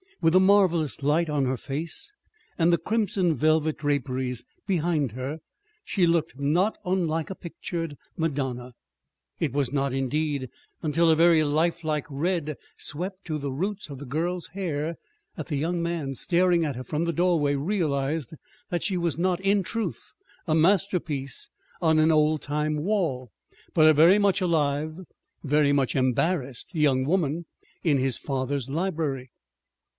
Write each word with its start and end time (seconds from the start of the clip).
With 0.19 0.33
the 0.33 0.39
marvelous 0.39 1.01
light 1.01 1.29
on 1.31 1.45
her 1.45 1.57
face, 1.57 2.11
and 2.57 2.71
the 2.71 2.77
crimson 2.79 3.35
velvet 3.35 3.77
draperies 3.79 4.43
behind 4.67 5.11
her, 5.13 5.39
she 5.83 6.05
looked 6.05 6.39
not 6.39 6.77
unlike 6.85 7.29
a 7.31 7.35
pictured 7.35 7.95
Madonna. 8.17 8.73
It 9.39 9.51
was 9.53 9.71
not, 9.71 9.93
indeed, 9.93 10.49
until 10.83 11.09
a 11.09 11.15
very 11.15 11.43
lifelike 11.43 12.05
red 12.09 12.55
swept 12.77 13.25
to 13.25 13.37
the 13.39 13.51
roots 13.51 13.89
of 13.89 13.97
the 13.97 14.05
girl's 14.05 14.47
hair 14.53 14.95
that 15.37 15.47
the 15.47 15.55
young 15.55 15.81
man, 15.81 16.13
staring 16.13 16.65
at 16.65 16.75
her 16.75 16.83
from 16.83 17.05
the 17.05 17.13
doorway, 17.13 17.55
realized 17.55 18.33
that 18.69 18.83
she 18.83 18.97
was 18.97 19.17
not, 19.19 19.39
in 19.39 19.61
truth, 19.63 20.13
a 20.47 20.53
masterpiece 20.55 21.49
on 21.81 21.97
an 21.99 22.11
old 22.11 22.41
time 22.43 22.77
wall, 22.77 23.31
but 23.73 23.87
a 23.87 23.93
very 23.93 24.17
much 24.19 24.39
alive, 24.39 24.97
very 25.43 25.71
much 25.71 25.95
embarrassed 25.95 26.73
young 26.75 27.05
woman 27.05 27.45
in 27.83 27.97
his 27.97 28.17
father's 28.19 28.67
library. 28.67 29.29